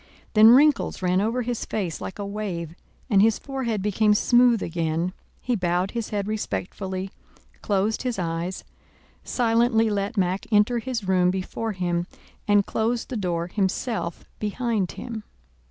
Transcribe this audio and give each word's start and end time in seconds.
Then 0.33 0.47
wrinkles 0.49 1.03
ran 1.03 1.21
over 1.21 1.43
his 1.43 1.63
face 1.63 2.01
like 2.01 2.17
a 2.17 2.25
wave 2.25 2.73
and 3.07 3.21
his 3.21 3.37
forehead 3.37 3.83
became 3.83 4.15
smooth 4.15 4.63
again, 4.63 5.13
he 5.43 5.55
bowed 5.55 5.91
his 5.91 6.09
head 6.09 6.27
respectfully, 6.27 7.11
closed 7.61 8.01
his 8.01 8.17
eyes, 8.17 8.63
silently 9.23 9.91
let 9.91 10.17
Mack 10.17 10.47
enter 10.51 10.79
his 10.79 11.07
room 11.07 11.29
before 11.29 11.73
him, 11.73 12.07
and 12.47 12.65
closed 12.65 13.09
the 13.09 13.15
door 13.15 13.45
himself 13.45 14.25
behind 14.39 14.93
him. 14.93 15.23